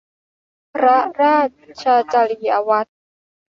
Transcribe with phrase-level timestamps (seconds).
[0.73, 1.37] พระรา
[1.83, 2.91] ชจริยวัตร